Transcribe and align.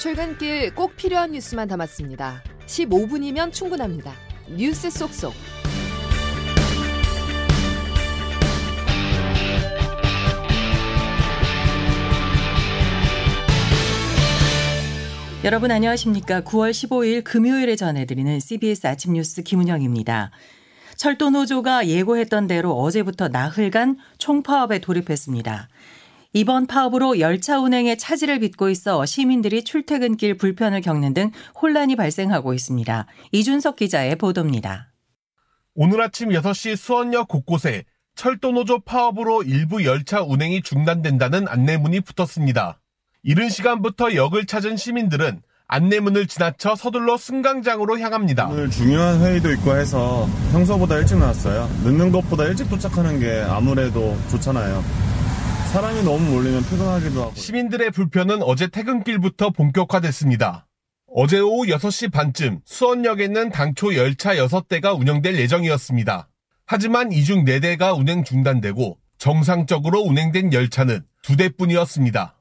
출근길 0.00 0.74
꼭 0.74 0.96
필요한 0.96 1.32
뉴스만 1.32 1.68
담았습니다. 1.68 2.42
15분이면 2.64 3.52
충분합니다. 3.52 4.14
뉴스 4.48 4.88
속속. 4.88 5.34
여러분 15.44 15.70
안녕하십니까? 15.70 16.40
9월 16.44 16.70
15일 16.70 17.22
금요일에 17.22 17.76
전해드리는 17.76 18.40
CBS 18.40 18.86
아침 18.86 19.12
뉴스 19.12 19.42
김은영입니다. 19.42 20.30
철도 20.96 21.28
노조가 21.28 21.88
예고했던 21.88 22.46
대로 22.46 22.72
어제부터 22.72 23.28
나흘간 23.28 23.98
총파업에 24.16 24.78
돌입했습니다. 24.78 25.68
이번 26.32 26.66
파업으로 26.66 27.18
열차 27.18 27.58
운행에 27.58 27.96
차질을 27.96 28.38
빚고 28.38 28.70
있어 28.70 29.04
시민들이 29.04 29.64
출퇴근길 29.64 30.36
불편을 30.36 30.80
겪는 30.80 31.12
등 31.12 31.32
혼란이 31.60 31.96
발생하고 31.96 32.54
있습니다. 32.54 33.06
이준석 33.32 33.76
기자의 33.76 34.16
보도입니다. 34.16 34.92
오늘 35.74 36.00
아침 36.02 36.28
6시 36.28 36.76
수원역 36.76 37.26
곳곳에 37.26 37.84
철도노조 38.14 38.80
파업으로 38.80 39.42
일부 39.42 39.84
열차 39.84 40.22
운행이 40.22 40.62
중단된다는 40.62 41.48
안내문이 41.48 42.00
붙었습니다. 42.00 42.80
이른 43.22 43.48
시간부터 43.48 44.14
역을 44.14 44.46
찾은 44.46 44.76
시민들은 44.76 45.42
안내문을 45.66 46.26
지나쳐 46.26 46.74
서둘러 46.74 47.16
승강장으로 47.16 47.98
향합니다. 48.00 48.48
오늘 48.48 48.70
중요한 48.70 49.20
회의도 49.20 49.52
있고 49.52 49.76
해서 49.76 50.28
평소보다 50.52 50.98
일찍 50.98 51.18
나왔어요. 51.18 51.68
늦는 51.84 52.10
것보다 52.12 52.44
일찍 52.44 52.68
도착하는 52.68 53.20
게 53.20 53.40
아무래도 53.48 54.16
좋잖아요. 54.30 55.09
사람이 55.72 56.02
너무 56.02 56.18
몰리면 56.30 56.64
피곤하기도 56.64 57.22
하고. 57.22 57.34
시민들의 57.34 57.90
불편은 57.92 58.42
어제 58.42 58.66
퇴근길부터 58.66 59.50
본격화됐습니다. 59.50 60.66
어제 61.14 61.38
오후 61.38 61.66
6시 61.66 62.12
반쯤 62.12 62.60
수원역에는 62.64 63.50
당초 63.50 63.94
열차 63.94 64.34
6대가 64.34 64.98
운영될 64.98 65.36
예정이었습니다. 65.38 66.28
하지만 66.66 67.12
이 67.12 67.24
중 67.24 67.44
4대가 67.44 67.96
운행 67.96 68.24
중단되고 68.24 68.98
정상적으로 69.18 70.00
운행된 70.00 70.52
열차는 70.52 71.02
2대뿐이었습니다. 71.24 72.32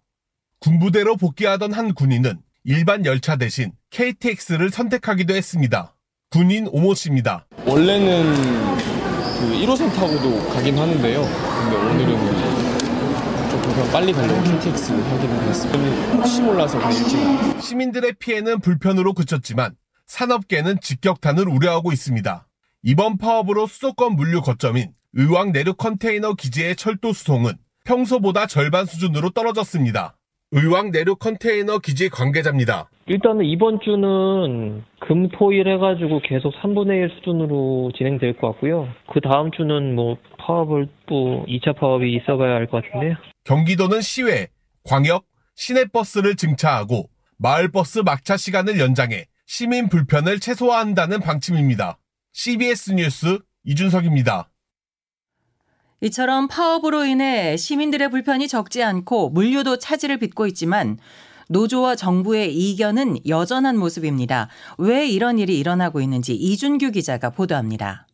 군부대로 0.59 1.15
복귀하던 1.15 1.73
한 1.73 1.93
군인은 1.93 2.39
일반 2.63 3.05
열차 3.05 3.35
대신 3.35 3.71
KTX를 3.91 4.69
선택하기도 4.71 5.35
했습니다. 5.35 5.95
군인 6.31 6.67
오모 6.71 6.93
씨입니다. 6.95 7.47
원래는 7.65 8.33
그 9.39 9.51
1호선 9.53 9.93
타고도 9.95 10.49
가긴 10.49 10.77
하는데요. 10.77 11.21
근데 11.23 11.75
오늘은 11.75 12.78
그냥 13.73 13.91
빨리 13.91 14.13
가려고 14.13 14.41
KTX를 14.43 15.03
하기로 15.11 15.33
했습니다. 15.33 16.13
혹시 16.13 16.41
몰라서 16.41 16.77
그냥 16.79 16.93
일찍 16.93 17.61
시민들의 17.61 18.13
피해는 18.19 18.59
불편으로 18.59 19.13
그쳤지만 19.13 19.75
산업계는 20.07 20.79
직격탄을 20.81 21.47
우려하고 21.47 21.91
있습니다. 21.91 22.47
이번 22.83 23.17
파업으로 23.17 23.67
수도권 23.67 24.15
물류 24.15 24.41
거점인 24.41 24.91
의왕 25.13 25.51
내륙 25.51 25.77
컨테이너 25.77 26.33
기지의 26.33 26.75
철도 26.75 27.13
수송은 27.13 27.53
평소보다 27.83 28.45
절반 28.47 28.85
수준으로 28.85 29.31
떨어졌습니다. 29.31 30.15
의왕 30.51 30.91
내륙 30.91 31.19
컨테이너 31.19 31.79
기지 31.79 32.09
관계자입니다. 32.09 32.89
일단은 33.09 33.43
이번 33.45 33.79
주는 33.83 34.83
금, 34.99 35.29
토, 35.29 35.51
일 35.51 35.67
해가지고 35.67 36.21
계속 36.23 36.53
3분의 36.61 37.09
1 37.09 37.11
수준으로 37.15 37.91
진행될 37.97 38.37
것 38.37 38.51
같고요. 38.51 38.87
그 39.11 39.19
다음 39.19 39.49
주는 39.51 39.95
뭐 39.95 40.17
파업을 40.37 40.87
또 41.07 41.43
2차 41.47 41.75
파업이 41.75 42.15
있어 42.17 42.37
가야 42.37 42.53
할 42.53 42.67
것 42.67 42.83
같은데요. 42.83 43.15
경기도는 43.45 44.01
시외, 44.01 44.47
광역, 44.83 45.25
시내버스를 45.55 46.35
증차하고 46.35 47.09
마을버스 47.39 47.99
막차 48.05 48.37
시간을 48.37 48.79
연장해 48.79 49.25
시민 49.47 49.89
불편을 49.89 50.39
최소화한다는 50.39 51.19
방침입니다. 51.19 51.97
CBS 52.33 52.91
뉴스 52.91 53.39
이준석입니다. 53.65 54.49
이처럼 56.01 56.47
파업으로 56.47 57.05
인해 57.05 57.57
시민들의 57.57 58.09
불편이 58.11 58.47
적지 58.47 58.83
않고 58.83 59.31
물류도 59.31 59.79
차질을 59.79 60.17
빚고 60.17 60.45
있지만 60.47 60.97
노조와 61.49 61.95
정부의 61.95 62.53
이견은 62.55 63.27
여전한 63.27 63.77
모습입니다. 63.77 64.49
왜 64.77 65.07
이런 65.07 65.39
일이 65.39 65.57
일어나고 65.57 65.99
있는지 65.99 66.35
이준규 66.35 66.91
기자가 66.91 67.31
보도합니다. 67.31 68.07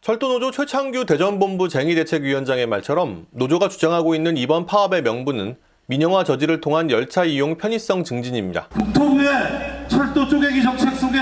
철도노조 0.00 0.50
최창규 0.50 1.06
대전본부 1.06 1.68
쟁의대책위원장의 1.68 2.66
말처럼 2.66 3.26
노조가 3.30 3.68
주장하고 3.68 4.14
있는 4.14 4.36
이번 4.36 4.66
파업의 4.66 5.02
명분은 5.02 5.56
민영화 5.86 6.24
저지를 6.24 6.60
통한 6.60 6.90
열차 6.90 7.24
이용 7.24 7.56
편의성 7.56 8.02
증진입니다. 8.02 8.68
국토부의 8.68 9.86
철도 9.88 10.26
쪼개기 10.26 10.62
정책 10.62 10.94
속에 10.96 11.18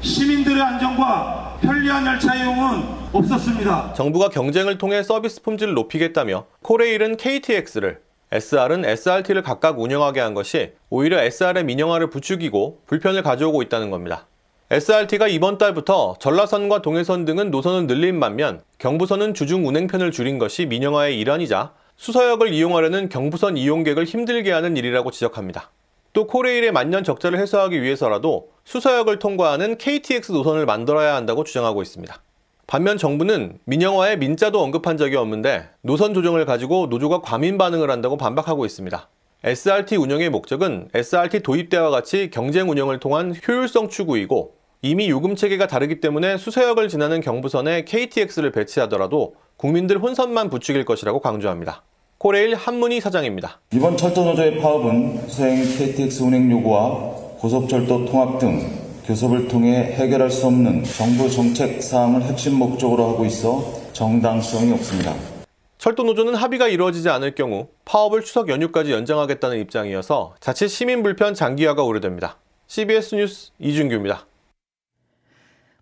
시민들의 0.00 0.62
안전과 0.62 1.58
편리한 1.60 2.06
열차 2.06 2.34
이용은 2.34 2.84
없었습니다. 3.12 3.92
정부가 3.92 4.30
경쟁을 4.30 4.78
통해 4.78 5.02
서비스 5.02 5.42
품질을 5.42 5.74
높이겠다며 5.74 6.46
코레일은 6.62 7.16
KTX를, 7.18 8.00
SR은 8.30 8.84
SRT를 8.84 9.42
각각 9.42 9.80
운영하게 9.80 10.20
한 10.20 10.34
것이 10.34 10.72
오히려 10.90 11.18
SR의 11.18 11.64
민영화를 11.64 12.10
부추기고 12.10 12.82
불편을 12.86 13.22
가져오고 13.22 13.62
있다는 13.62 13.90
겁니다. 13.90 14.26
SRT가 14.70 15.28
이번 15.28 15.56
달부터 15.56 16.16
전라선과 16.20 16.82
동해선 16.82 17.24
등은 17.24 17.50
노선을 17.50 17.86
늘린 17.86 18.20
반면 18.20 18.60
경부선은 18.76 19.32
주중 19.32 19.66
운행편을 19.66 20.12
줄인 20.12 20.38
것이 20.38 20.66
민영화의 20.66 21.18
일환이자 21.18 21.72
수서역을 21.96 22.52
이용하려는 22.52 23.08
경부선 23.08 23.56
이용객을 23.56 24.04
힘들게 24.04 24.52
하는 24.52 24.76
일이라고 24.76 25.10
지적합니다. 25.10 25.70
또 26.12 26.26
코레일의 26.26 26.70
만년 26.72 27.04
적자를 27.04 27.38
해소하기 27.38 27.80
위해서라도 27.80 28.50
수서역을 28.64 29.18
통과하는 29.18 29.78
KTX 29.78 30.32
노선을 30.32 30.66
만들어야 30.66 31.14
한다고 31.14 31.44
주장하고 31.44 31.80
있습니다. 31.80 32.20
반면 32.68 32.98
정부는 32.98 33.60
민영화에 33.64 34.16
민자도 34.16 34.60
언급한 34.60 34.98
적이 34.98 35.16
없는데 35.16 35.70
노선 35.80 36.12
조정을 36.12 36.44
가지고 36.44 36.88
노조가 36.90 37.22
과민 37.22 37.56
반응을 37.56 37.90
한다고 37.90 38.18
반박하고 38.18 38.66
있습니다. 38.66 39.08
SRT 39.42 39.96
운영의 39.96 40.28
목적은 40.28 40.90
SRT 40.92 41.40
도입 41.40 41.70
때와 41.70 41.88
같이 41.88 42.28
경쟁 42.30 42.68
운영을 42.68 43.00
통한 43.00 43.34
효율성 43.48 43.88
추구이고 43.88 44.52
이미 44.82 45.08
요금 45.08 45.34
체계가 45.34 45.66
다르기 45.66 46.00
때문에 46.00 46.36
수서역을 46.36 46.90
지나는 46.90 47.22
경부선에 47.22 47.84
KTX를 47.86 48.52
배치하더라도 48.52 49.36
국민들 49.56 49.96
혼선만 49.98 50.50
부추길 50.50 50.84
것이라고 50.84 51.20
강조합니다. 51.20 51.84
코레일 52.18 52.54
한문희 52.54 53.00
사장입니다. 53.00 53.60
이번 53.72 53.96
철도노조의 53.96 54.58
파업은 54.58 55.26
수행 55.26 55.56
KTX 55.56 56.22
운행 56.22 56.50
요구와 56.50 56.90
고속철도 57.38 58.04
통합 58.04 58.38
등 58.38 58.87
교섭을 59.08 59.48
통해 59.48 59.94
해결할 59.94 60.30
수 60.30 60.46
없는 60.48 60.84
정부 60.84 61.30
정책 61.30 61.82
사항을 61.82 62.22
핵심 62.24 62.56
목적으로 62.56 63.08
하고 63.08 63.24
있어 63.24 63.64
정당성이 63.94 64.70
없습니다. 64.72 65.14
철도 65.78 66.02
노조는 66.02 66.34
합의가 66.34 66.68
이루어지지 66.68 67.08
않을 67.08 67.34
경우 67.34 67.68
파업을 67.86 68.22
추석 68.22 68.50
연휴까지 68.50 68.92
연장하겠다는 68.92 69.60
입장이어서 69.60 70.34
자칫 70.40 70.68
시민 70.68 71.02
불편 71.02 71.32
장기화가 71.32 71.82
우려됩니다. 71.84 72.36
CBS 72.66 73.14
뉴스 73.14 73.50
이준규입니다. 73.58 74.27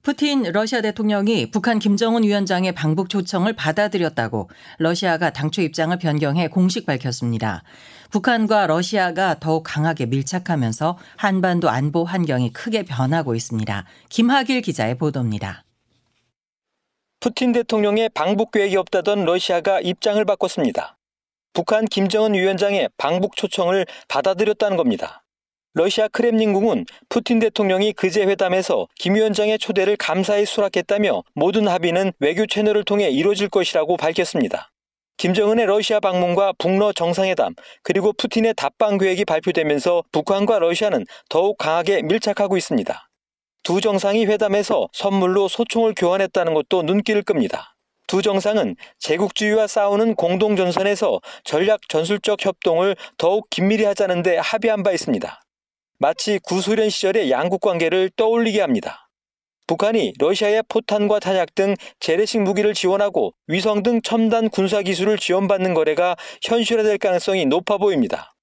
푸틴 0.06 0.44
러시아 0.44 0.82
대통령이 0.82 1.50
북한 1.50 1.80
김정은 1.80 2.22
위원장의 2.22 2.76
방북 2.76 3.08
초청을 3.08 3.54
받아들였다고 3.54 4.48
러시아가 4.78 5.30
당초 5.30 5.62
입장을 5.62 5.98
변경해 5.98 6.46
공식 6.46 6.86
밝혔습니다. 6.86 7.64
북한과 8.12 8.68
러시아가 8.68 9.40
더욱 9.40 9.64
강하게 9.66 10.06
밀착하면서 10.06 10.96
한반도 11.16 11.70
안보 11.70 12.04
환경이 12.04 12.52
크게 12.52 12.84
변하고 12.84 13.34
있습니다. 13.34 13.84
김하길 14.08 14.60
기자의 14.60 14.96
보도입니다. 14.96 15.64
푸틴 17.18 17.50
대통령의 17.50 18.08
방북 18.10 18.52
계획이 18.52 18.76
없다던 18.76 19.24
러시아가 19.24 19.80
입장을 19.80 20.24
바꿨습니다. 20.24 20.96
북한 21.52 21.84
김정은 21.84 22.34
위원장의 22.34 22.90
방북 22.96 23.34
초청을 23.34 23.86
받아들였다는 24.06 24.76
겁니다. 24.76 25.25
러시아 25.78 26.08
크렘린궁은 26.08 26.86
푸틴 27.10 27.38
대통령이 27.38 27.92
그제 27.92 28.24
회담에서 28.24 28.88
김 28.94 29.14
위원장의 29.14 29.58
초대를 29.58 29.98
감사히 29.98 30.46
수락했다며 30.46 31.22
모든 31.34 31.68
합의는 31.68 32.14
외교 32.18 32.46
채널을 32.46 32.82
통해 32.82 33.10
이루어질 33.10 33.50
것이라고 33.50 33.98
밝혔습니다. 33.98 34.70
김정은의 35.18 35.66
러시아 35.66 36.00
방문과 36.00 36.54
북러 36.56 36.94
정상회담 36.94 37.54
그리고 37.82 38.14
푸틴의 38.14 38.54
답방 38.56 38.96
계획이 38.96 39.26
발표되면서 39.26 40.02
북한과 40.12 40.60
러시아는 40.60 41.04
더욱 41.28 41.58
강하게 41.58 42.00
밀착하고 42.00 42.56
있습니다. 42.56 43.10
두 43.62 43.82
정상이 43.82 44.24
회담에서 44.24 44.88
선물로 44.94 45.46
소총을 45.48 45.92
교환했다는 45.94 46.54
것도 46.54 46.84
눈길을 46.84 47.22
끕니다. 47.22 47.76
두 48.06 48.22
정상은 48.22 48.76
제국주의와 48.98 49.66
싸우는 49.66 50.14
공동전선에서 50.14 51.20
전략 51.44 51.80
전술적 51.90 52.46
협동을 52.46 52.96
더욱 53.18 53.50
긴밀히 53.50 53.84
하자는 53.84 54.22
데 54.22 54.38
합의한 54.38 54.82
바 54.82 54.92
있습니다. 54.92 55.42
마치 55.98 56.38
구소련 56.42 56.90
시절의 56.90 57.30
양국 57.30 57.60
관계를 57.60 58.10
떠올리게 58.16 58.60
합니다. 58.60 59.08
북한이 59.66 60.12
러시아의 60.18 60.62
포탄과 60.68 61.18
탄약 61.18 61.54
등 61.54 61.74
재래식 61.98 62.40
무기를 62.40 62.72
지원하고 62.72 63.32
위성 63.48 63.82
등 63.82 64.00
첨단 64.02 64.48
군사 64.48 64.82
기술을 64.82 65.18
지원받는 65.18 65.74
거래가 65.74 66.16
현실화될 66.42 66.98
가능성이 66.98 67.46
높아 67.46 67.78
보입니다. 67.78 68.34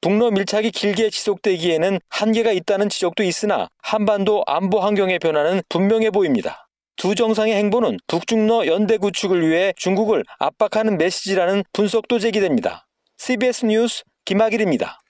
북러 0.00 0.30
밀착이 0.30 0.70
길게 0.70 1.10
지속되기에는 1.10 1.98
한계가 2.08 2.52
있다는 2.52 2.88
지적도 2.88 3.22
있으나 3.22 3.68
한반도 3.82 4.44
안보 4.46 4.80
환경의 4.80 5.18
변화는 5.18 5.62
분명해 5.68 6.10
보입니다. 6.10 6.68
두 6.96 7.14
정상의 7.14 7.54
행보는 7.54 7.96
북중러 8.06 8.66
연대 8.66 8.98
구축을 8.98 9.48
위해 9.48 9.72
중국을 9.76 10.24
압박하는 10.38 10.98
메시지라는 10.98 11.64
분석도 11.72 12.18
제기됩니다. 12.18 12.86
CBS 13.18 13.66
뉴스 13.66 14.02
김학일입니다. 14.24 15.00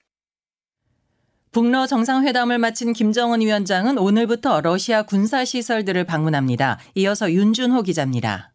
북러 1.51 1.87
정상회담을 1.87 2.59
마친 2.59 2.93
김정은 2.93 3.41
위원장은 3.41 3.97
오늘부터 3.97 4.61
러시아 4.61 5.01
군사시설들을 5.01 6.03
방문합니다. 6.03 6.77
이어서 6.93 7.31
윤준호 7.31 7.81
기자입니다. 7.81 8.53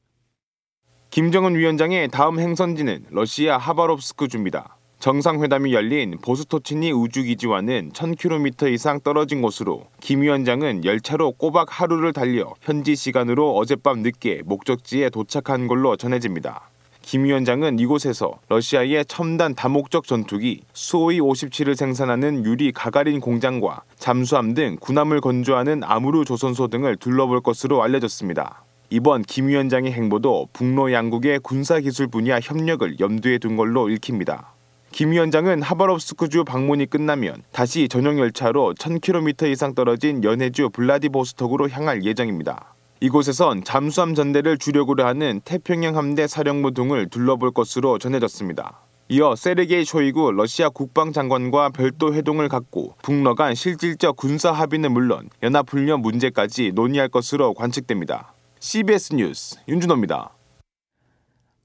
김정은 1.10 1.56
위원장의 1.56 2.08
다음 2.12 2.38
행선지는 2.38 3.06
러시아 3.10 3.58
하바롭스크 3.58 4.28
주입니다. 4.28 4.76
정상회담이 5.00 5.74
열린 5.74 6.18
보스토치니 6.22 6.92
우주기지와는 6.92 7.90
1000km 7.90 8.72
이상 8.72 9.00
떨어진 9.00 9.42
곳으로 9.42 9.88
김 10.00 10.22
위원장은 10.22 10.84
열차로 10.84 11.32
꼬박 11.32 11.66
하루를 11.70 12.12
달려 12.12 12.54
현지 12.60 12.94
시간으로 12.94 13.56
어젯밤 13.56 14.02
늦게 14.02 14.42
목적지에 14.44 15.10
도착한 15.10 15.66
걸로 15.66 15.96
전해집니다. 15.96 16.70
김 17.04 17.24
위원장은 17.24 17.78
이곳에서 17.78 18.40
러시아의 18.48 19.04
첨단 19.06 19.54
다목적 19.54 20.06
전투기 20.06 20.62
수호이 20.72 21.20
57을 21.20 21.76
생산하는 21.76 22.46
유리 22.46 22.72
가가린 22.72 23.20
공장과 23.20 23.82
잠수함 23.98 24.54
등 24.54 24.78
군함을 24.80 25.20
건조하는 25.20 25.82
아무르 25.84 26.24
조선소 26.24 26.68
등을 26.68 26.96
둘러볼 26.96 27.42
것으로 27.42 27.82
알려졌습니다. 27.82 28.64
이번 28.88 29.22
김 29.22 29.48
위원장의 29.48 29.92
행보도 29.92 30.48
북로 30.54 30.92
양국의 30.92 31.40
군사기술 31.40 32.06
분야 32.06 32.40
협력을 32.40 32.98
염두에 32.98 33.36
둔 33.36 33.56
걸로 33.56 33.90
읽힙니다. 33.90 34.54
김 34.90 35.10
위원장은 35.10 35.60
하바롭스크주 35.60 36.44
방문이 36.44 36.86
끝나면 36.86 37.42
다시 37.52 37.86
전용 37.88 38.18
열차로 38.18 38.74
1000km 38.74 39.50
이상 39.50 39.74
떨어진 39.74 40.24
연해주 40.24 40.70
블라디보스톡으로 40.70 41.68
향할 41.68 42.02
예정입니다. 42.02 42.73
이곳에선 43.04 43.64
잠수함 43.64 44.14
전대를 44.14 44.56
주력으로 44.56 45.04
하는 45.04 45.42
태평양 45.44 45.98
함대 45.98 46.26
사령부 46.26 46.72
등을 46.72 47.10
둘러볼 47.10 47.50
것으로 47.52 47.98
전해졌습니다. 47.98 48.80
이어 49.10 49.36
세르게이 49.36 49.84
쇼이구 49.84 50.32
러시아 50.32 50.70
국방장관과 50.70 51.68
별도 51.68 52.14
회동을 52.14 52.48
갖고 52.48 52.94
북러 53.02 53.34
간 53.34 53.54
실질적 53.54 54.16
군사 54.16 54.52
합의는 54.52 54.90
물론 54.90 55.28
연합훈련 55.42 56.00
문제까지 56.00 56.72
논의할 56.74 57.10
것으로 57.10 57.52
관측됩니다. 57.52 58.32
CBS 58.60 59.16
뉴스 59.16 59.56
윤준호입니다. 59.68 60.30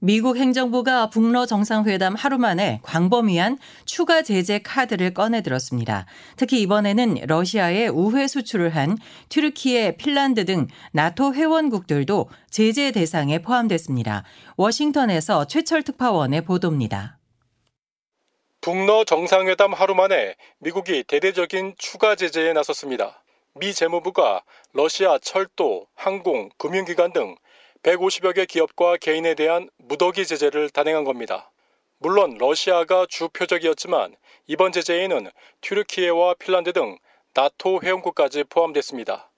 미국 0.02 0.38
행정부가 0.38 1.10
북러 1.10 1.44
정상회담 1.44 2.14
하루 2.14 2.38
만에 2.38 2.80
광범위한 2.82 3.58
추가 3.84 4.22
제재 4.22 4.60
카드를 4.60 5.12
꺼내들었습니다. 5.12 6.06
특히 6.36 6.62
이번에는 6.62 7.26
러시아에 7.26 7.88
우회 7.88 8.26
수출을 8.26 8.74
한 8.74 8.96
튀르키예, 9.28 9.98
핀란드 9.98 10.46
등 10.46 10.68
나토 10.92 11.34
회원국들도 11.34 12.30
제재 12.50 12.92
대상에 12.92 13.42
포함됐습니다. 13.42 14.24
워싱턴에서 14.56 15.46
최철 15.46 15.82
특파원의 15.82 16.46
보도입니다. 16.46 17.18
북러 18.62 19.04
정상회담 19.04 19.74
하루 19.74 19.94
만에 19.94 20.34
미국이 20.60 21.04
대대적인 21.06 21.74
추가 21.76 22.14
제재에 22.14 22.54
나섰습니다. 22.54 23.22
미 23.54 23.74
재무부가 23.74 24.44
러시아 24.72 25.18
철도, 25.18 25.86
항공, 25.94 26.48
금융기관 26.56 27.12
등 27.12 27.36
150여 27.82 28.34
개 28.34 28.44
기업과 28.44 28.98
개인에 28.98 29.34
대한 29.34 29.70
무더기 29.78 30.26
제재를 30.26 30.68
단행한 30.68 31.04
겁니다. 31.04 31.50
물론 31.98 32.36
러시아가 32.38 33.06
주 33.08 33.28
표적이었지만 33.30 34.16
이번 34.46 34.72
제재에는 34.72 35.30
튀르키예와 35.62 36.34
핀란드 36.34 36.74
등 36.74 36.98
나토 37.32 37.80
회원국까지 37.82 38.44
포함됐습니다. 38.44 39.30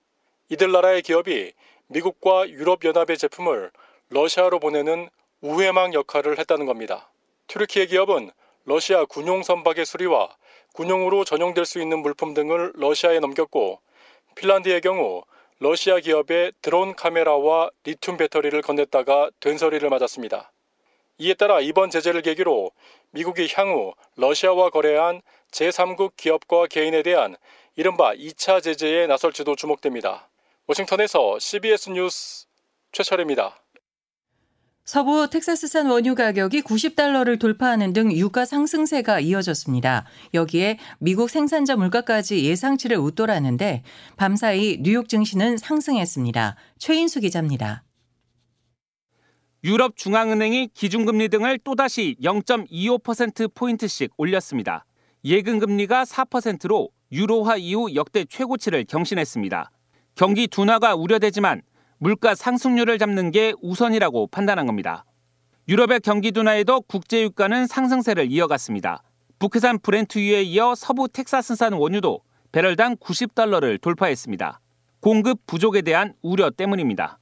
이들 0.49 0.73
나라의 0.73 1.03
기업이 1.03 1.53
미국과 1.87 2.49
유럽연합의 2.49 3.17
제품을 3.19 3.71
러시아로 4.09 4.59
보내는 4.59 5.09
우회망 5.41 5.95
역할을 5.95 6.39
했다는 6.39 6.67
겁니다. 6.67 7.11
튀르키예 7.47 7.87
기업은 7.87 8.31
러시아 8.65 9.05
군용 9.05 9.43
선박의 9.43 9.87
수리와 9.87 10.37
군용으로 10.75 11.25
전용될 11.25 11.65
수 11.65 11.81
있는 11.81 12.01
물품 12.01 12.35
등을 12.35 12.73
러시아에 12.75 13.21
넘겼고 13.21 13.81
핀란드의 14.35 14.81
경우 14.81 15.23
러시아 15.63 16.01
기업의 16.01 16.55
드론 16.61 16.97
카메라와 16.97 17.71
리튬 17.85 18.17
배터리를 18.17 18.61
건넸다가 18.63 19.31
된소리를 19.39 19.89
맞았습니다. 19.89 20.51
이에 21.19 21.35
따라 21.35 21.61
이번 21.61 21.89
제재를 21.89 22.23
계기로 22.23 22.73
미국이 23.13 23.49
향후 23.55 23.95
러시아와 24.17 24.71
거래한 24.71 25.23
제3국 25.53 26.17
기업과 26.17 26.67
개인에 26.67 27.05
대한 27.05 27.37
이른바 27.77 28.13
2차 28.13 28.61
제재에 28.61 29.07
나설지도 29.07 29.55
주목됩니다. 29.55 30.29
워싱턴에서 30.67 31.39
CBS 31.39 31.91
뉴스 31.91 32.47
최철입니다. 32.91 33.62
서부 34.85 35.31
텍사스산 35.31 35.87
원유 35.87 36.17
가격이 36.17 36.63
90달러를 36.63 37.39
돌파하는 37.39 37.93
등 37.93 38.13
유가 38.13 38.45
상승세가 38.45 39.21
이어졌습니다. 39.21 40.05
여기에 40.35 40.79
미국 40.99 41.31
생산자 41.31 41.77
물가까지 41.77 42.45
예상치를 42.45 42.97
웃돌았는데 42.97 43.85
밤사이 44.17 44.79
뉴욕 44.83 45.09
증시는 45.09 45.57
상승했습니다. 45.57 46.57
최인수 46.79 47.21
기자입니다. 47.21 47.85
유럽 49.63 49.97
중앙은행이 49.97 50.71
기준금리 50.75 51.29
등을 51.29 51.61
또다시 51.61 52.17
0.25%포인트씩 52.21 54.11
올렸습니다. 54.17 54.85
예금금리가 55.25 56.03
4%로 56.03 56.91
유로화 57.13 57.57
이후 57.57 57.95
역대 57.95 58.25
최고치를 58.25 58.87
경신했습니다. 58.87 59.71
경기 60.17 60.49
둔화가 60.49 60.97
우려되지만 60.97 61.63
물가 62.03 62.35
상승률을 62.35 62.99
잡는 62.99 63.31
게 63.31 63.55
우선이라고 63.63 64.27
판단한 64.27 64.67
겁니다. 64.67 65.05
유럽의 65.69 66.01
경기 66.01 66.33
둔화에도 66.33 66.81
국제 66.81 67.23
유가는 67.23 67.69
상승세를 67.69 68.29
이어갔습니다. 68.29 69.05
북해산 69.39 69.79
브렌트유에 69.79 70.43
이어 70.43 70.75
서부 70.75 71.07
텍사스산 71.07 71.75
원유도 71.75 72.23
배럴당 72.51 72.97
90달러를 72.97 73.81
돌파했습니다. 73.81 74.59
공급 74.99 75.47
부족에 75.47 75.83
대한 75.83 76.15
우려 76.23 76.51
때문입니다. 76.51 77.21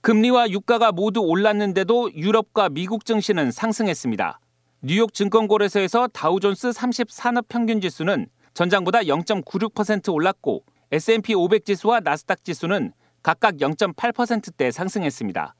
금리와 0.00 0.50
유가가 0.50 0.90
모두 0.90 1.20
올랐는데도 1.20 2.12
유럽과 2.12 2.68
미국 2.68 3.04
증시는 3.04 3.52
상승했습니다. 3.52 4.40
뉴욕 4.82 5.14
증권거래소에서 5.14 6.08
다우존스 6.08 6.72
30 6.72 7.12
산업 7.12 7.46
평균 7.48 7.80
지수는 7.80 8.26
전장보다 8.54 9.02
0.96% 9.02 10.12
올랐고 10.12 10.64
S&P 10.90 11.34
500 11.34 11.64
지수와 11.64 12.00
나스닥 12.00 12.42
지수는 12.42 12.92
각각 13.26 13.56
0.8%대 13.56 14.70
상승했습니다. 14.70 15.56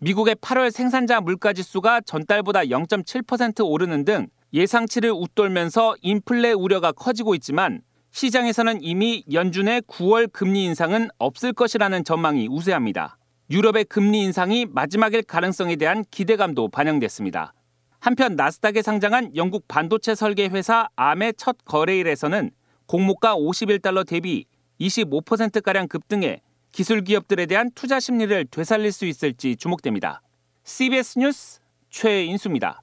미국의 0.00 0.34
8월 0.36 0.70
생산자 0.70 1.20
물가 1.20 1.52
지수가 1.52 2.00
전달보다 2.06 2.62
0.7% 2.62 3.68
오르는 3.68 4.06
등 4.06 4.28
예상치를 4.54 5.12
웃돌면서 5.12 5.94
인플레 6.00 6.52
우려가 6.52 6.90
커지고 6.90 7.34
있지만 7.34 7.82
시장에서는 8.12 8.78
이미 8.80 9.24
연준의 9.30 9.82
9월 9.82 10.32
금리 10.32 10.64
인상은 10.64 11.10
없을 11.18 11.52
것이라는 11.52 12.02
전망이 12.02 12.48
우세합니다. 12.50 13.18
유럽의 13.50 13.84
금리 13.84 14.22
인상이 14.22 14.64
마지막일 14.64 15.24
가능성에 15.24 15.76
대한 15.76 16.06
기대감도 16.10 16.68
반영됐습니다. 16.68 17.52
한편 18.00 18.36
나스닥에 18.36 18.80
상장한 18.80 19.36
영국 19.36 19.68
반도체 19.68 20.14
설계 20.14 20.48
회사 20.48 20.88
암의 20.96 21.34
첫 21.36 21.58
거래일에서는 21.66 22.52
공모가 22.86 23.36
51달러 23.36 24.06
대비 24.06 24.46
25%가량 24.80 25.88
급등해 25.88 26.40
기술 26.72 27.04
기업들에 27.04 27.46
대한 27.46 27.70
투자 27.74 28.00
심리를 28.00 28.46
되살릴 28.46 28.90
수 28.92 29.06
있을지 29.06 29.56
주목됩니다. 29.56 30.22
CBS 30.64 31.18
뉴스 31.18 31.60
최인수입니다. 31.90 32.80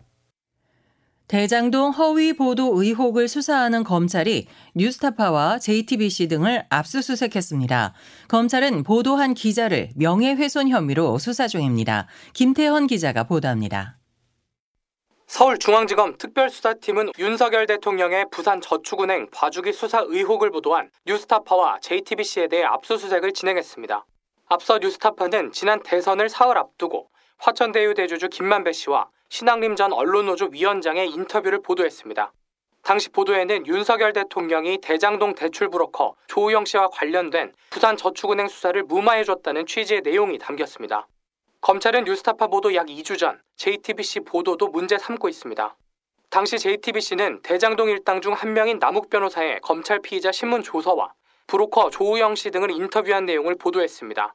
대장동 1.28 1.92
허위 1.92 2.34
보도 2.34 2.82
의혹을 2.82 3.28
수사하는 3.28 3.84
검찰이 3.84 4.48
뉴스타파와 4.76 5.60
JTBC 5.60 6.28
등을 6.28 6.66
압수수색했습니다. 6.70 7.94
검찰은 8.28 8.82
보도한 8.82 9.36
기자를 9.36 9.92
명예훼손 9.96 10.70
혐의로 10.70 11.20
수사 11.20 11.48
중입니다. 11.48 12.08
김태헌 12.34 12.88
기자가 12.88 13.26
보도합니다. 13.26 13.99
서울중앙지검 15.30 16.18
특별수사팀은 16.18 17.12
윤석열 17.20 17.68
대통령의 17.68 18.26
부산 18.32 18.60
저축은행 18.62 19.28
봐주기 19.30 19.72
수사 19.74 20.02
의혹을 20.04 20.50
보도한 20.50 20.90
뉴스타파와 21.06 21.80
JTBC에 21.82 22.48
대해 22.48 22.64
압수수색을 22.64 23.34
진행했습니다. 23.34 24.06
앞서 24.48 24.80
뉴스타파는 24.80 25.52
지난 25.52 25.84
대선을 25.84 26.30
사흘 26.30 26.58
앞두고 26.58 27.12
화천대유 27.38 27.94
대주주 27.94 28.30
김만배 28.30 28.72
씨와 28.72 29.08
신앙림 29.30 29.76
전 29.76 29.94
언론노조 29.94 30.50
위원장의 30.52 31.12
인터뷰를 31.12 31.62
보도했습니다. 31.62 32.34
당시 32.82 33.10
보도에는 33.10 33.68
윤석열 33.68 34.14
대통령이 34.14 34.80
대장동 34.82 35.36
대출 35.36 35.70
브로커 35.70 36.16
조우영 36.26 36.66
씨와 36.66 36.90
관련된 36.90 37.54
부산 37.70 37.96
저축은행 37.98 38.48
수사를 38.48 38.82
무마해줬다는 38.82 39.68
취지의 39.68 40.02
내용이 40.02 40.40
담겼습니다. 40.40 41.08
검찰은 41.62 42.06
뉴스타파 42.06 42.48
보도 42.48 42.74
약 42.74 42.88
2주 42.88 43.20
전 43.20 43.42
JTBC 43.58 44.22
보도도 44.22 44.70
문제 44.70 44.98
삼고 44.98 45.28
있습니다. 45.28 45.76
당시 46.30 46.58
JTBC는 46.58 47.42
대장동 47.42 47.90
일당 47.90 48.22
중 48.22 48.34
한 48.34 48.54
명인 48.54 48.80
남욱 48.80 49.10
변호사의 49.10 49.60
검찰 49.62 50.00
피의자 50.00 50.32
신문 50.32 50.64
조서와 50.64 51.12
브로커 51.48 51.90
조우영 51.90 52.36
씨 52.36 52.50
등을 52.52 52.72
인터뷰한 52.72 53.26
내용을 53.26 53.56
보도했습니다. 53.56 54.34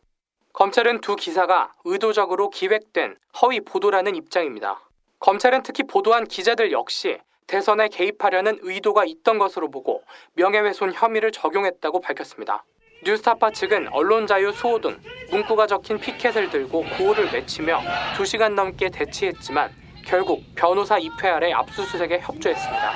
검찰은 0.52 1.00
두 1.00 1.16
기사가 1.16 1.72
의도적으로 1.84 2.50
기획된 2.50 3.16
허위 3.40 3.60
보도라는 3.60 4.16
입장입니다. 4.16 4.80
검찰은 5.20 5.62
특히 5.62 5.82
보도한 5.84 6.24
기자들 6.26 6.72
역시 6.72 7.18
대선에 7.46 7.88
개입하려는 7.88 8.58
의도가 8.60 9.06
있던 9.06 9.38
것으로 9.38 9.70
보고 9.70 10.04
명예훼손 10.34 10.92
혐의를 10.92 11.32
적용했다고 11.32 12.00
밝혔습니다. 12.00 12.64
뉴스타파 13.04 13.50
측은 13.50 13.88
언론 13.92 14.26
자유 14.26 14.50
수호 14.50 14.80
등 14.80 14.98
문구가 15.30 15.66
적힌 15.66 15.98
피켓을 15.98 16.48
들고 16.48 16.84
구호를 16.96 17.32
외치며 17.32 17.82
2시간 18.16 18.54
넘게 18.54 18.88
대치했지만 18.88 19.70
결국 20.06 20.42
변호사 20.54 20.98
입회 20.98 21.28
아래 21.28 21.52
압수수색에 21.52 22.20
협조했습니다. 22.20 22.92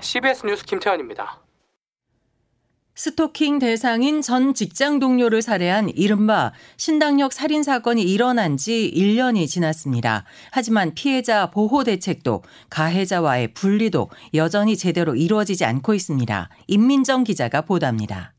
CBS 0.00 0.46
뉴스 0.46 0.64
김태현입니다. 0.64 1.43
스토킹 2.96 3.58
대상인 3.58 4.22
전 4.22 4.54
직장 4.54 5.00
동료를 5.00 5.42
살해한 5.42 5.88
이른바 5.90 6.52
신당역 6.76 7.32
살인 7.32 7.64
사건이 7.64 8.02
일어난 8.02 8.56
지 8.56 8.92
1년이 8.94 9.48
지났습니다. 9.48 10.24
하지만 10.52 10.94
피해자 10.94 11.50
보호 11.50 11.82
대책도 11.82 12.44
가해자와의 12.70 13.52
분리도 13.54 14.10
여전히 14.34 14.76
제대로 14.76 15.16
이루어지지 15.16 15.64
않고 15.64 15.94
있습니다. 15.94 16.48
임민정 16.68 17.24
기자가 17.24 17.62
보도합니다. 17.62 18.32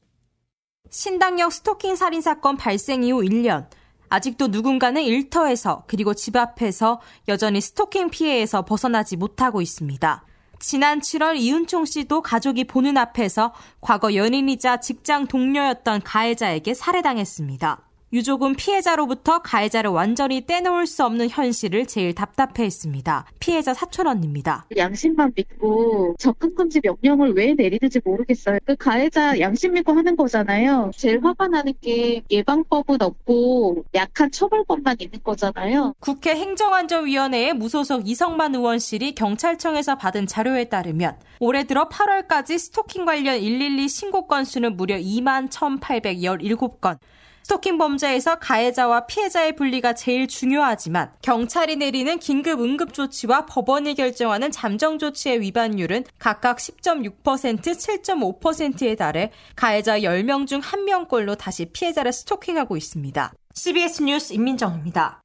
신당역 0.89 1.51
스토킹 1.51 1.97
살인 1.97 2.21
사건 2.21 2.55
발생 2.55 3.03
이후 3.03 3.23
1년. 3.23 3.67
아직도 4.07 4.47
누군가는 4.47 5.01
일터에서 5.01 5.83
그리고 5.87 6.13
집 6.13 6.37
앞에서 6.37 7.01
여전히 7.27 7.59
스토킹 7.59 8.09
피해에서 8.09 8.63
벗어나지 8.63 9.17
못하고 9.17 9.61
있습니다. 9.61 10.23
지난 10.59 10.99
7월 10.99 11.37
이은총 11.37 11.85
씨도 11.85 12.21
가족이 12.21 12.65
보는 12.65 12.97
앞에서 12.97 13.53
과거 13.81 14.15
연인이자 14.15 14.79
직장 14.79 15.27
동료였던 15.27 16.01
가해자에게 16.03 16.73
살해당했습니다. 16.73 17.81
유족은 18.13 18.55
피해자로부터 18.55 19.39
가해자를 19.39 19.89
완전히 19.89 20.45
떼놓을 20.45 20.85
수 20.87 21.03
없는 21.03 21.29
현실을 21.29 21.85
제일 21.85 22.13
답답해했습니다. 22.13 23.25
피해자 23.39 23.73
사촌 23.73 24.07
언니입니다. 24.07 24.65
양심만 24.77 25.33
믿고 25.35 26.15
접근 26.19 26.53
금지 26.55 26.79
명령을 26.83 27.33
왜 27.33 27.53
내리는지 27.53 27.99
모르겠어요. 28.03 28.59
그 28.65 28.75
가해자 28.75 29.39
양심 29.39 29.73
믿고 29.73 29.93
하는 29.93 30.15
거잖아요. 30.15 30.91
제일 30.95 31.23
화가 31.23 31.47
나는 31.47 31.73
게 31.81 32.21
예방법은 32.29 33.01
없고 33.01 33.83
약한 33.95 34.31
처벌법만 34.31 34.97
있는 34.99 35.19
거잖아요. 35.23 35.95
국회 35.99 36.35
행정안전위원회의 36.35 37.53
무소속 37.53 38.07
이성만 38.07 38.55
의원실이 38.55 39.15
경찰청에서 39.15 39.97
받은 39.97 40.27
자료에 40.27 40.65
따르면 40.65 41.17
올해 41.39 41.65
들어 41.65 41.89
8월까지 41.89 42.57
스토킹 42.57 43.05
관련 43.05 43.39
112 43.39 43.89
신고 43.89 44.27
건수는 44.27 44.77
무려 44.77 44.95
2만 44.95 45.49
1,817건. 45.49 46.97
스토킹 47.45 47.77
범죄에서 47.77 48.39
가해자와 48.39 49.05
피해자의 49.05 49.55
분리가 49.55 49.93
제일 49.93 50.27
중요하지만 50.27 51.11
경찰이 51.21 51.75
내리는 51.75 52.17
긴급 52.17 52.59
응급 52.59 52.91
조치와 52.91 53.45
법원이 53.45 53.93
결정하는 53.93 54.49
잠정 54.49 54.97
조치의 54.97 55.41
위반율은 55.41 56.05
각각 56.17 56.57
10.6%, 56.57 57.61
7.5%에 57.61 58.95
달해 58.95 59.31
가해자 59.55 59.99
10명 59.99 60.47
중 60.47 60.59
1명꼴로 60.59 61.37
다시 61.37 61.65
피해자를 61.65 62.13
스토킹하고 62.13 62.77
있습니다. 62.77 63.31
CBS 63.53 64.01
뉴스 64.01 64.33
임민정입니다. 64.33 65.21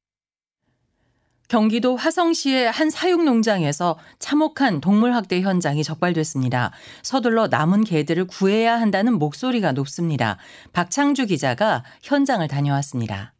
경기도 1.50 1.96
화성시의 1.96 2.70
한 2.70 2.90
사육농장에서 2.90 3.98
참혹한 4.20 4.80
동물학대 4.80 5.40
현장이 5.40 5.82
적발됐습니다. 5.82 6.70
서둘러 7.02 7.48
남은 7.48 7.82
개들을 7.82 8.28
구해야 8.28 8.80
한다는 8.80 9.14
목소리가 9.18 9.72
높습니다. 9.72 10.38
박창주 10.72 11.26
기자가 11.26 11.82
현장을 12.04 12.46
다녀왔습니다. 12.46 13.34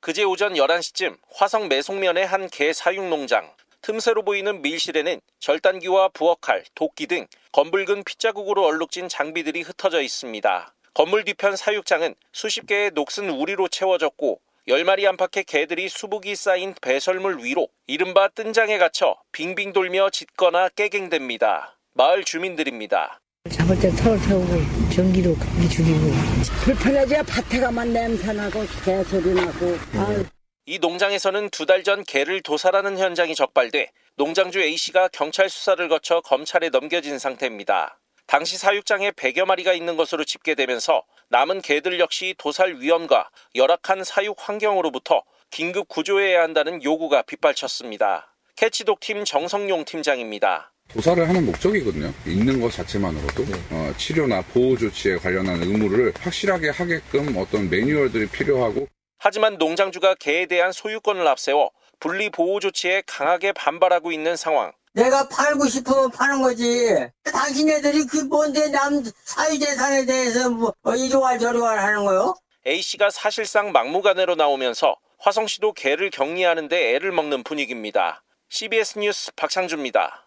그제 0.00 0.24
오전 0.24 0.54
11시쯤 0.54 1.18
화성 1.34 1.68
매송면의 1.68 2.26
한 2.26 2.48
개 2.48 2.72
사육농장. 2.72 3.50
틈새로 3.82 4.24
보이는 4.24 4.62
밀실에는 4.62 5.20
절단기와 5.38 6.08
부엌칼, 6.14 6.64
도끼 6.74 7.06
등 7.06 7.26
검붉은 7.52 8.04
핏자국으로 8.04 8.64
얼룩진 8.64 9.10
장비들이 9.10 9.60
흩어져 9.60 10.00
있습니다. 10.00 10.74
건물 10.94 11.24
뒤편 11.24 11.56
사육장은 11.56 12.14
수십 12.32 12.66
개의 12.66 12.92
녹슨 12.94 13.28
우리로 13.28 13.68
채워졌고 13.68 14.40
10마리 14.70 15.04
안팎의 15.04 15.42
개들이 15.44 15.88
수북이 15.88 16.36
쌓인 16.36 16.74
배설물 16.80 17.42
위로 17.42 17.66
이른바 17.88 18.28
뜬장에 18.28 18.78
갇혀 18.78 19.16
빙빙 19.32 19.72
돌며 19.72 20.10
짖거나 20.10 20.68
깨갱댑니다. 20.68 21.72
마을 21.94 22.22
주민들입니다. 22.22 23.20
잡을 23.50 23.76
때 23.80 23.90
털을 23.90 24.20
태우고 24.28 24.90
전기로 24.94 25.34
감기 25.34 25.68
죽이고 25.68 25.98
불편하지 26.62 27.16
밭에 27.26 27.58
가만 27.58 27.92
냄새 27.92 28.32
나고 28.32 28.60
개소리 28.84 29.34
나고 29.34 29.76
아유. 29.98 30.24
이 30.66 30.78
농장에서는 30.78 31.50
두 31.50 31.66
달 31.66 31.82
전 31.82 32.04
개를 32.04 32.40
도살하는 32.40 32.96
현장이 32.96 33.34
적발돼 33.34 33.90
농장주 34.14 34.60
A씨가 34.60 35.08
경찰 35.08 35.48
수사를 35.48 35.88
거쳐 35.88 36.20
검찰에 36.20 36.68
넘겨진 36.68 37.18
상태입니다. 37.18 37.98
당시 38.28 38.56
사육장에 38.56 39.10
100여 39.10 39.46
마리가 39.46 39.72
있는 39.72 39.96
것으로 39.96 40.22
집계되면서 40.22 41.02
남은 41.32 41.62
개들 41.62 42.00
역시 42.00 42.34
도살 42.38 42.80
위험과 42.80 43.30
열악한 43.54 44.02
사육 44.02 44.36
환경으로부터 44.40 45.22
긴급 45.50 45.86
구조해야 45.86 46.42
한다는 46.42 46.82
요구가 46.82 47.22
빗발쳤습니다. 47.22 48.34
캐치독 48.56 48.98
팀 48.98 49.24
정성용 49.24 49.84
팀장입니다. 49.84 50.72
도살을 50.88 51.28
하는 51.28 51.46
목적이거든요. 51.46 52.12
있는 52.26 52.60
것 52.60 52.72
자체만으로도 52.72 53.44
어, 53.70 53.94
치료나 53.96 54.42
보호 54.42 54.76
조치에 54.76 55.18
관련한 55.18 55.62
의무를 55.62 56.12
확실하게 56.18 56.70
하게끔 56.70 57.36
어떤 57.36 57.70
매뉴얼들이 57.70 58.26
필요하고 58.30 58.88
하지만 59.18 59.56
농장주가 59.56 60.16
개에 60.16 60.46
대한 60.46 60.72
소유권을 60.72 61.28
앞세워 61.28 61.70
분리 62.00 62.28
보호 62.30 62.58
조치에 62.58 63.04
강하게 63.06 63.52
반발하고 63.52 64.10
있는 64.10 64.34
상황. 64.34 64.72
내가 64.92 65.28
팔고 65.28 65.66
싶으면 65.66 66.10
파는 66.10 66.42
거지. 66.42 66.88
당신네들이 67.24 68.06
그 68.06 68.18
뭔데 68.18 68.68
남 68.68 69.02
사유재산에 69.24 70.04
대해서 70.06 70.50
뭐 70.50 70.74
이리와 70.96 71.38
저리와 71.38 71.78
하는 71.82 72.04
거요? 72.04 72.34
A씨가 72.66 73.10
사실상 73.10 73.72
막무가내로 73.72 74.34
나오면서 74.34 74.96
화성시도 75.18 75.72
개를 75.74 76.10
격리하는데 76.10 76.94
애를 76.94 77.12
먹는 77.12 77.44
분위기입니다. 77.44 78.22
CBS 78.48 78.98
뉴스 78.98 79.32
박창주입니다. 79.36 80.26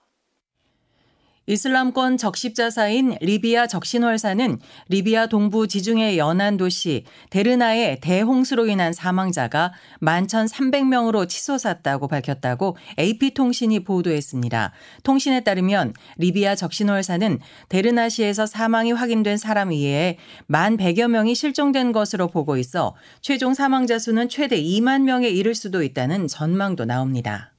이슬람권 1.45 2.15
적십자사인 2.17 3.17
리비아 3.19 3.67
적신월사는 3.67 4.59
리비아 4.87 5.27
동부 5.27 5.67
지중해 5.67 6.17
연안 6.17 6.55
도시 6.55 7.03
데르나의 7.31 7.99
대홍수로 7.99 8.67
인한 8.67 8.93
사망자가 8.93 9.73
11,300명으로 10.01 11.27
치솟았다고 11.27 12.07
밝혔다고 12.07 12.77
AP통신이 12.97 13.83
보도했습니다. 13.83 14.71
통신에 15.03 15.41
따르면 15.41 15.93
리비아 16.17 16.55
적신월사는 16.55 17.39
데르나시에서 17.67 18.45
사망이 18.45 18.93
확인된 18.93 19.35
사람 19.35 19.73
이외에 19.73 20.17
1,100여 20.49 21.09
명이 21.09 21.35
실종된 21.35 21.91
것으로 21.91 22.29
보고 22.29 22.55
있어 22.55 22.95
최종 23.19 23.53
사망자 23.53 23.99
수는 23.99 24.29
최대 24.29 24.61
2만 24.61 25.01
명에 25.01 25.27
이를 25.27 25.55
수도 25.55 25.83
있다는 25.83 26.27
전망도 26.27 26.85
나옵니다. 26.85 27.52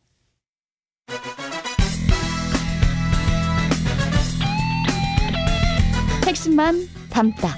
핵심만 6.44 6.76
담다. 7.10 7.56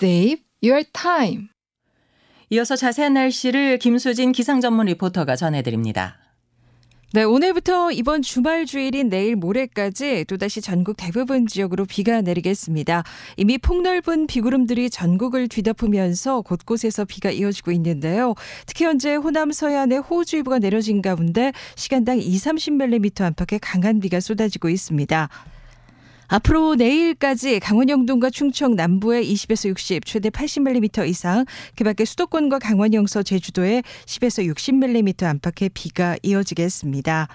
Save 0.00 0.42
your 0.62 0.84
time. 0.92 1.48
이어서 2.48 2.74
자세한 2.74 3.12
날씨를 3.12 3.78
김수진 3.78 4.32
기상전문 4.32 4.86
리포터가 4.86 5.36
전해드립니다. 5.36 6.23
네, 7.14 7.22
오늘부터 7.22 7.92
이번 7.92 8.22
주말 8.22 8.66
주일인 8.66 9.08
내일 9.08 9.36
모레까지 9.36 10.24
또다시 10.24 10.60
전국 10.60 10.96
대부분 10.96 11.46
지역으로 11.46 11.84
비가 11.84 12.22
내리겠습니다. 12.22 13.04
이미 13.36 13.56
폭넓은 13.56 14.26
비구름들이 14.26 14.90
전국을 14.90 15.46
뒤덮으면서 15.46 16.40
곳곳에서 16.40 17.04
비가 17.04 17.30
이어지고 17.30 17.70
있는데요. 17.70 18.34
특히 18.66 18.84
현재 18.84 19.14
호남 19.14 19.52
서해안에 19.52 19.98
호우주의보가 19.98 20.58
내려진 20.58 21.02
가운데 21.02 21.52
시간당 21.76 22.18
2, 22.18 22.36
30mm 22.36 23.20
안팎의 23.20 23.60
강한 23.60 24.00
비가 24.00 24.18
쏟아지고 24.18 24.68
있습니다. 24.68 25.28
앞으로 26.28 26.74
내일까지 26.74 27.60
강원 27.60 27.88
영동과 27.88 28.30
충청 28.30 28.74
남부에 28.74 29.22
20에서 29.22 29.68
60, 29.68 30.04
최대 30.04 30.30
80mm 30.30 31.08
이상, 31.08 31.44
그 31.76 31.84
밖에 31.84 32.04
수도권과 32.04 32.58
강원 32.58 32.94
영서 32.94 33.22
제주도에 33.22 33.82
10에서 34.06 34.54
60mm 34.54 35.24
안팎의 35.24 35.70
비가 35.74 36.16
이어지겠습니다. 36.22 37.28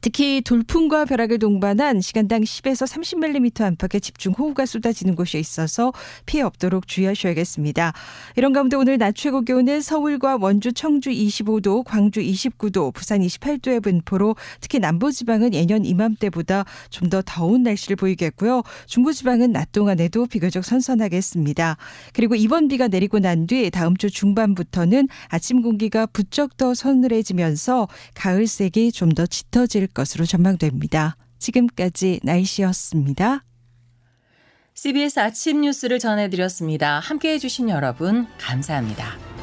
특히 0.00 0.40
돌풍과 0.42 1.04
벼락을 1.06 1.38
동반한 1.38 2.00
시간당 2.00 2.42
10에서 2.42 2.86
30mm 2.86 3.62
안팎의 3.62 4.00
집중 4.00 4.32
호우가 4.32 4.66
쏟아지는 4.66 5.14
곳이 5.16 5.38
있어서 5.38 5.92
피해 6.26 6.42
없도록 6.42 6.86
주의하셔야겠습니다. 6.86 7.92
이런 8.36 8.52
가운데 8.52 8.76
오늘 8.76 8.98
낮 8.98 9.14
최고 9.14 9.40
기온은 9.40 9.80
서울과 9.80 10.36
원주, 10.40 10.72
청주 10.74 11.10
25도, 11.10 11.84
광주 11.84 12.20
29도, 12.20 12.92
부산 12.92 13.20
28도의 13.20 13.82
분포로 13.82 14.36
특히 14.60 14.78
남부지방은 14.78 15.54
예년 15.54 15.84
이맘때보다 15.84 16.64
좀 16.90 17.06
더 17.06 17.22
더운 17.24 17.62
날씨를 17.62 17.94
보이겠고요. 17.94 18.62
중부지방은 18.86 19.52
낮 19.52 19.70
동안에도 19.70 20.26
비교적 20.26 20.64
선선하겠습니다. 20.64 21.76
그리고 22.12 22.34
이번 22.34 22.66
비가 22.66 22.88
내리고 22.88 23.20
난 23.20 23.46
뒤 23.46 23.70
다음 23.70 23.96
주 23.96 24.10
중반부터는 24.10 25.08
아침 25.28 25.62
공기가 25.62 26.04
부쩍 26.06 26.56
더 26.56 26.74
서늘해지면서 26.74 27.86
가을색이 28.14 28.90
좀 28.92 29.10
더 29.16 29.24
짙어질 29.24 29.85
것으로 29.86 30.24
전망됩니다. 30.26 31.16
지금까지 31.38 32.20
날씨였습니다. 32.22 33.44
CBS 34.74 35.20
아침 35.20 35.62
뉴스를 35.62 35.98
전해드렸습니다. 35.98 37.00
함께 37.00 37.32
해 37.32 37.38
주신 37.38 37.68
여러분 37.70 38.26
감사합니다. 38.38 39.35